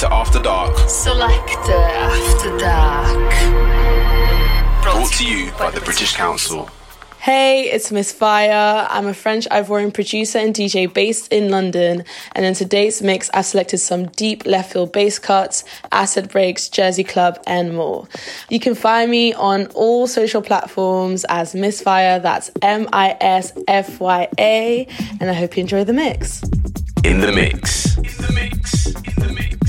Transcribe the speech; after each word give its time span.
Selector 0.00 0.16
After 0.16 0.42
Dark. 0.42 0.88
Selector 0.88 1.72
After 1.72 2.56
Dark. 2.56 3.32
Brought 4.82 5.12
to 5.12 5.26
you 5.26 5.52
by 5.58 5.70
the 5.70 5.82
British 5.82 6.16
Council. 6.16 6.70
Hey, 7.18 7.64
it's 7.64 7.90
MISFYA. 7.90 8.86
I'm 8.88 9.06
a 9.06 9.12
French 9.12 9.46
Ivorian 9.50 9.92
producer 9.92 10.38
and 10.38 10.54
DJ 10.54 10.90
based 10.90 11.30
in 11.30 11.50
London. 11.50 12.04
And 12.32 12.46
in 12.46 12.54
today's 12.54 13.02
mix, 13.02 13.28
I've 13.34 13.44
selected 13.44 13.76
some 13.76 14.06
deep 14.06 14.46
left 14.46 14.72
field 14.72 14.90
bass 14.90 15.18
cuts, 15.18 15.64
acid 15.92 16.30
breaks, 16.30 16.70
Jersey 16.70 17.04
Club, 17.04 17.38
and 17.46 17.76
more. 17.76 18.08
You 18.48 18.58
can 18.58 18.74
find 18.74 19.10
me 19.10 19.34
on 19.34 19.66
all 19.74 20.06
social 20.06 20.40
platforms 20.40 21.26
as 21.28 21.52
MISFYA. 21.52 22.22
That's 22.22 22.50
M 22.62 22.88
I 22.94 23.18
S 23.20 23.52
F 23.68 24.00
Y 24.00 24.28
A. 24.38 24.88
And 25.20 25.28
I 25.28 25.34
hope 25.34 25.58
you 25.58 25.60
enjoy 25.60 25.84
the 25.84 25.92
mix. 25.92 26.42
In 27.04 27.20
the 27.20 27.32
mix. 27.32 27.98
In 27.98 28.04
the 28.04 28.32
mix. 28.32 28.86
In 28.86 29.14
the 29.26 29.32
mix. 29.34 29.59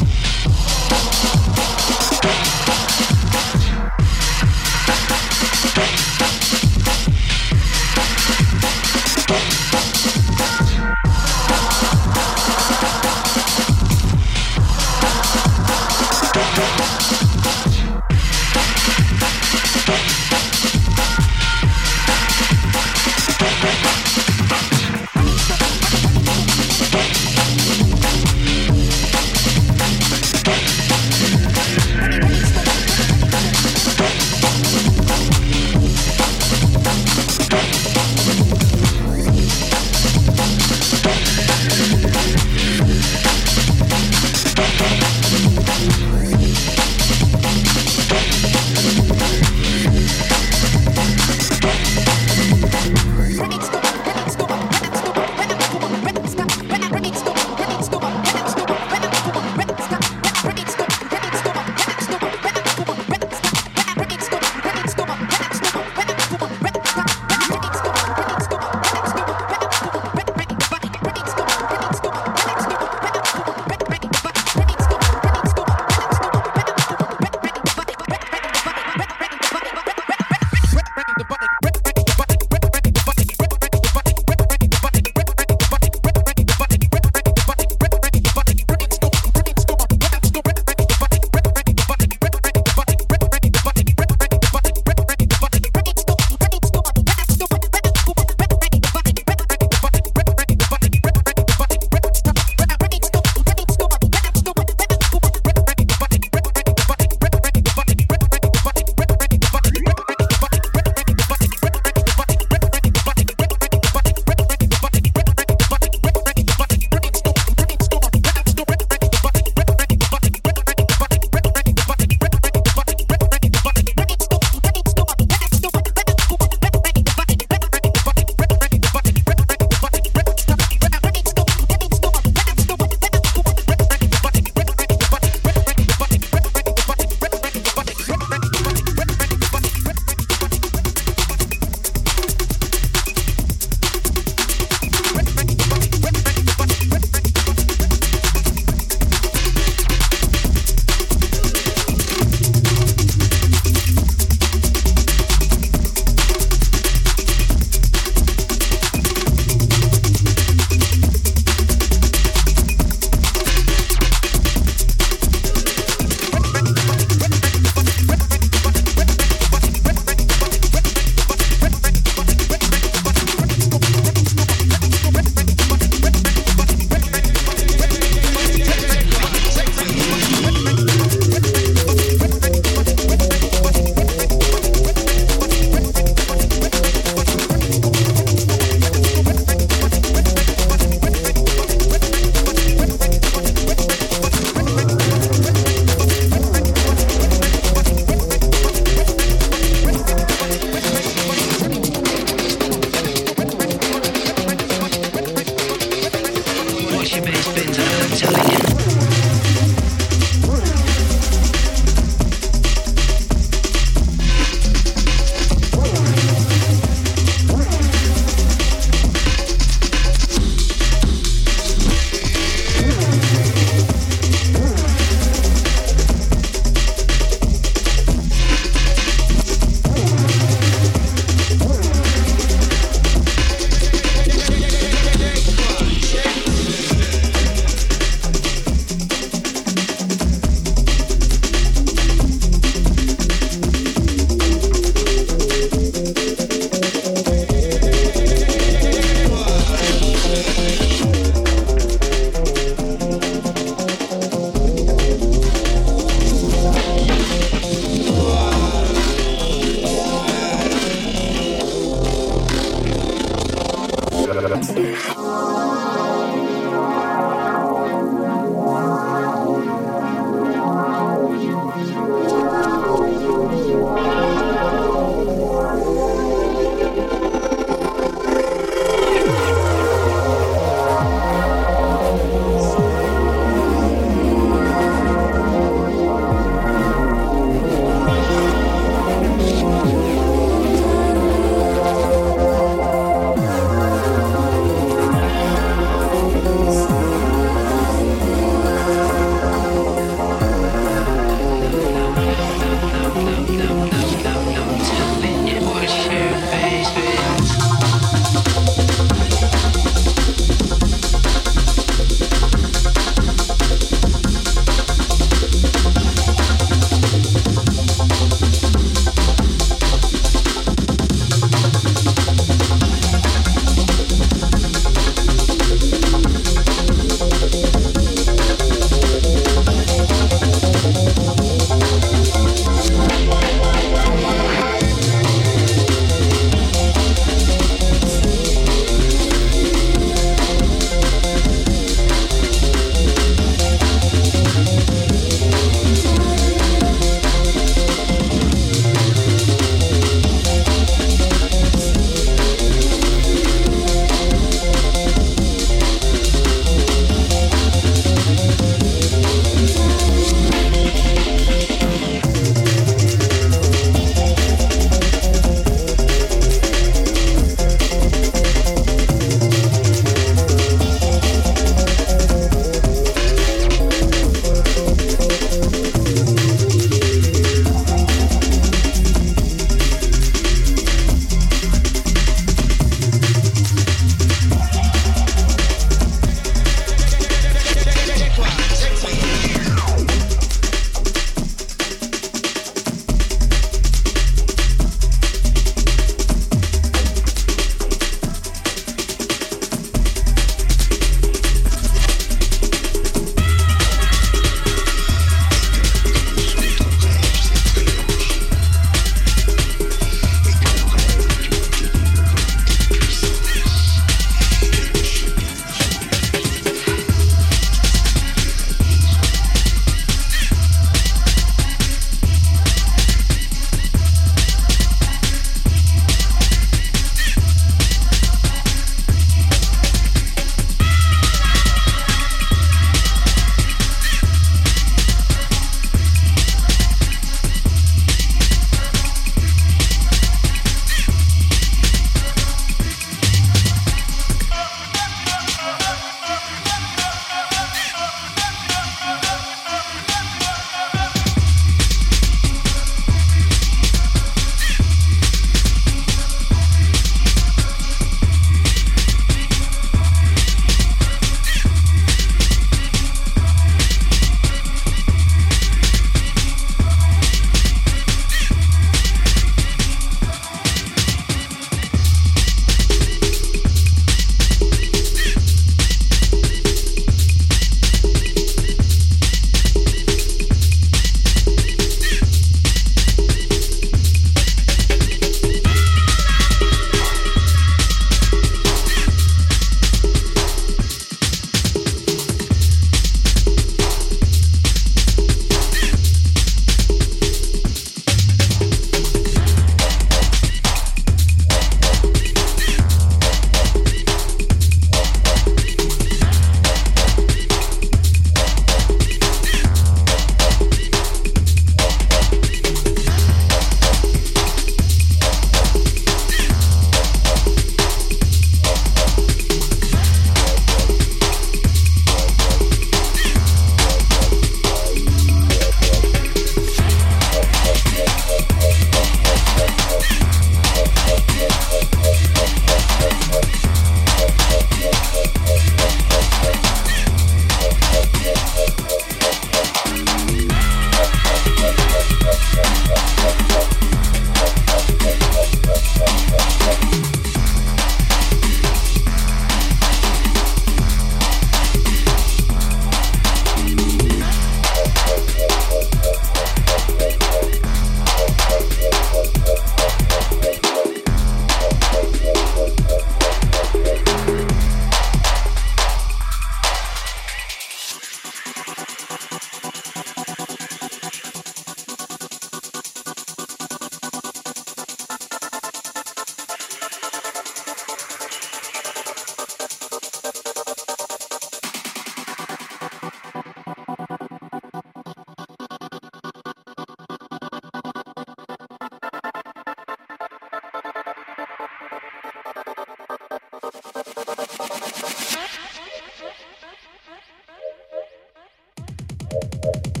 Thank 599.72 600.00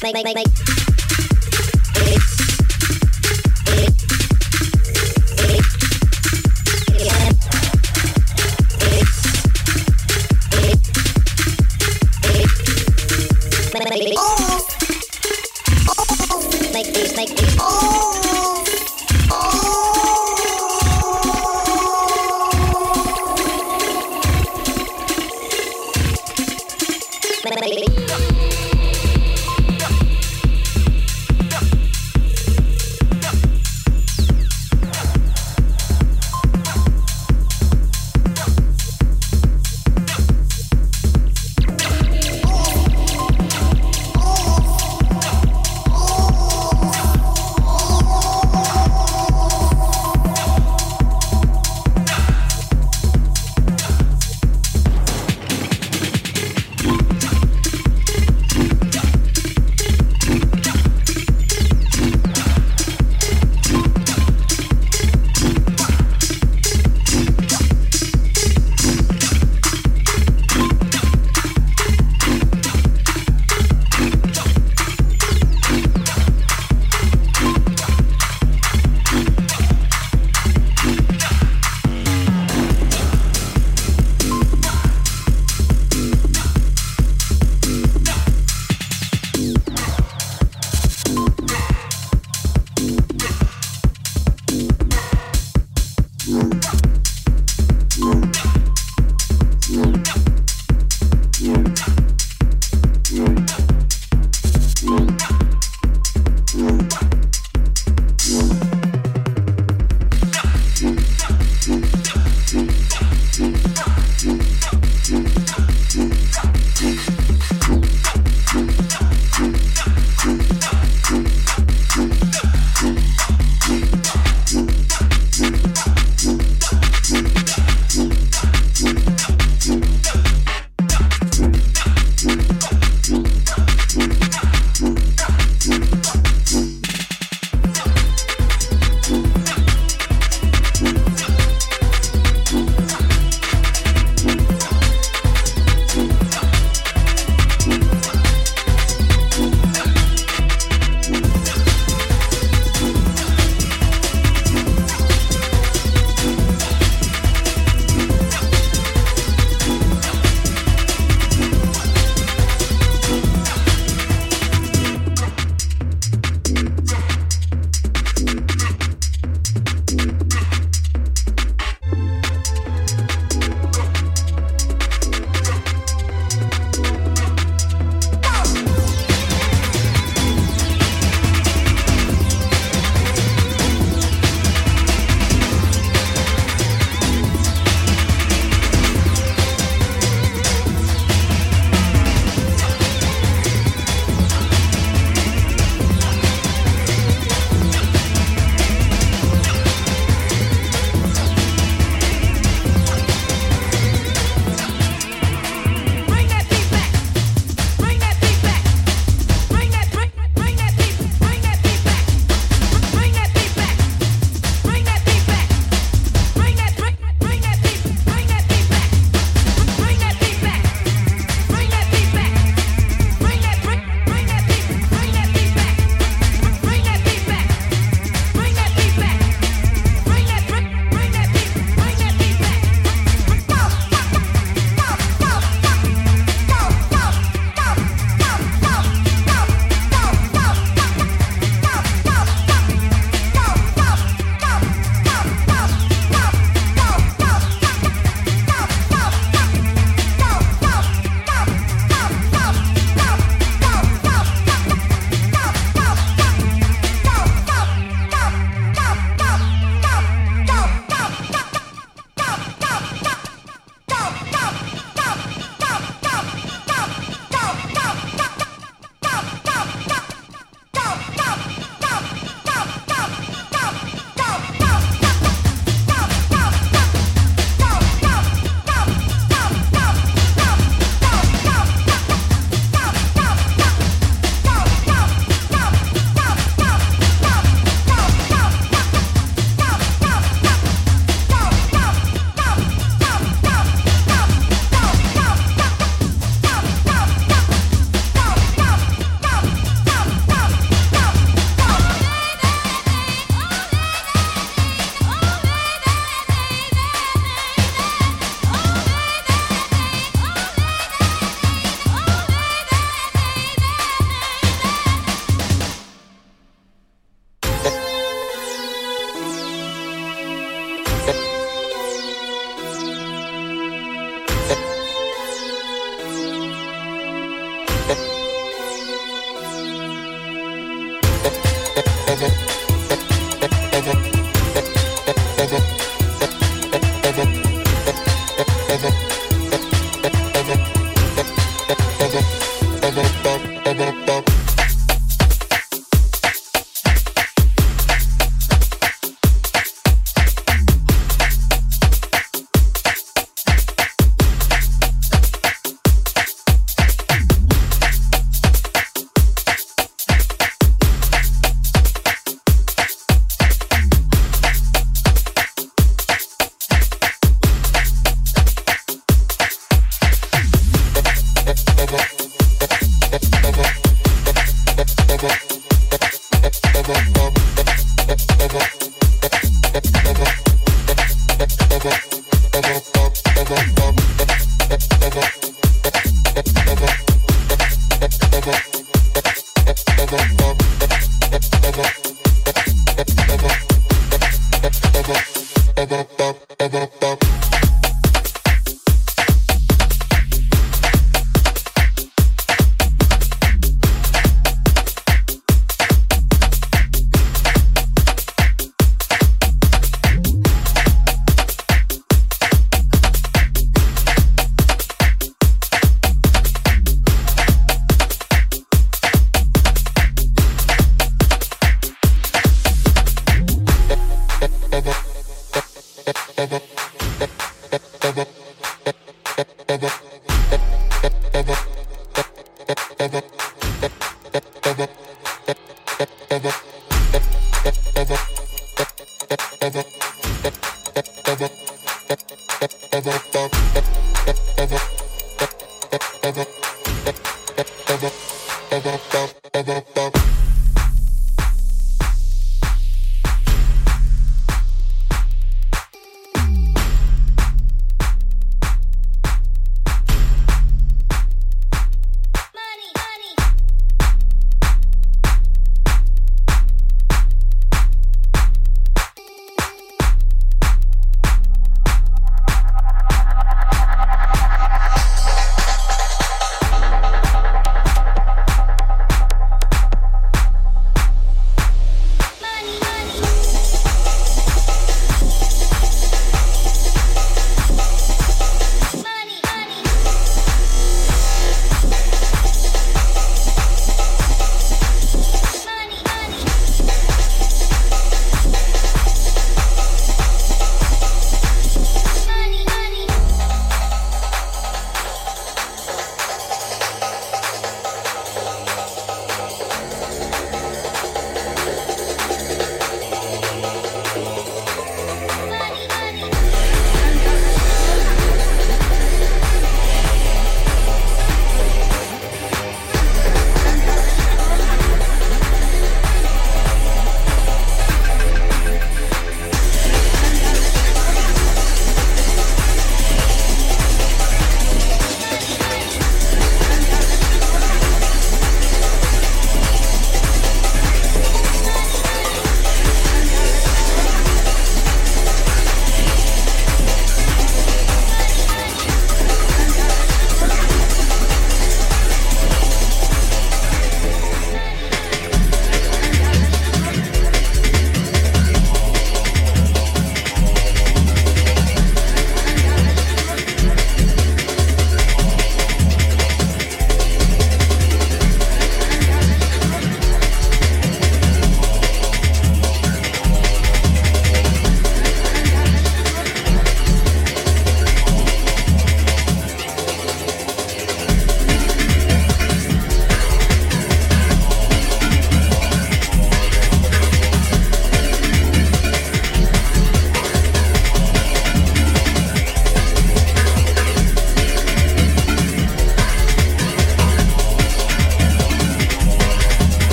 Bye 0.00 0.12
bye 0.12 0.22
bye 0.22 0.34
bye. 0.34 0.44